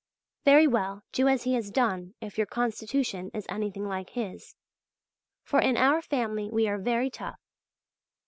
Very 0.45 0.65
well, 0.65 1.03
do 1.11 1.27
as 1.27 1.43
he 1.43 1.53
has 1.53 1.69
done, 1.69 2.15
if 2.21 2.35
your 2.35 2.47
constitution 2.47 3.29
is 3.35 3.45
anything 3.49 3.87
like 3.87 4.09
his; 4.09 4.55
for 5.43 5.61
in 5.61 5.77
our 5.77 6.01
family 6.01 6.49
we 6.49 6.67
are 6.67 6.79
very 6.79 7.11
tough. 7.11 7.37